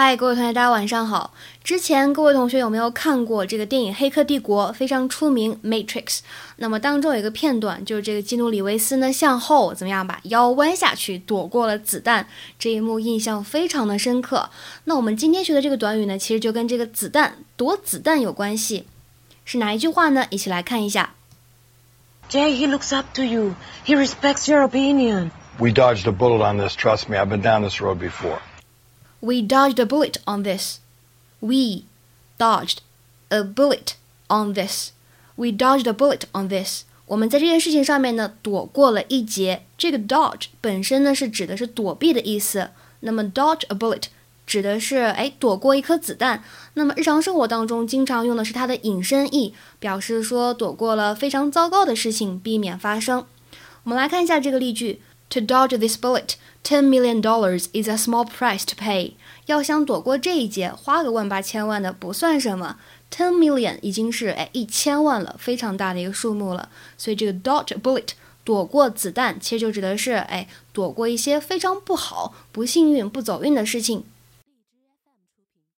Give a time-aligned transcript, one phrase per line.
[0.00, 1.34] 嗨，各位同学，大家晚上好。
[1.64, 4.68] 之前各位同学有没有看过这个电影《黑客帝国》？
[4.72, 6.04] 非常出名，《Matrix》。
[6.54, 12.28] 那么当中有一个片段，就是这个基努里维斯呢向后怎么样把腰弯下去，躲过了子弹。
[12.60, 14.48] 这一幕印象非常的深刻。
[14.84, 18.86] 那我们今天学的这个短语呢，其实就跟这个子弹躲子弹有关系。
[19.44, 20.24] 是哪一句话呢？
[20.30, 21.14] 一起来看一下。
[22.30, 23.56] Jay, he looks up to you.
[23.84, 25.32] He respects your opinion.
[25.58, 26.76] We dodged a bullet on this.
[26.76, 28.38] Trust me, I've been down this road before.
[29.20, 30.78] We dodged a bullet on this.
[31.40, 31.84] We
[32.38, 32.78] dodged
[33.30, 33.94] a bullet
[34.28, 34.90] on this.
[35.36, 36.84] We dodged a bullet on this.
[37.06, 39.64] 我们在这件事情上面呢，躲过了一劫。
[39.76, 42.70] 这个 dodge 本身呢是指的是躲避的意思。
[43.00, 44.04] 那么 dodge a bullet
[44.46, 46.44] 指的是哎躲过一颗子弹。
[46.74, 53.24] 那么日常生活当中经常用的是它的引申义，表示说躲过了非常糟糕的事情，避免发生。
[53.84, 55.00] 我们来看一下这个例句
[55.30, 56.36] ：To dodge this bullet.
[56.64, 59.12] Ten million dollars is a small price to pay。
[59.46, 62.76] 要想躲过这一劫，花个万八千万的不算什么。
[63.10, 66.68] Ten million 已经是哎一千万了，非常大的一个数目了。
[66.98, 68.08] 所以这个 dodge bullet
[68.44, 74.04] 躲过子弹，其实就指的是哎躲过一些非常不好、不幸运、不走运的事情。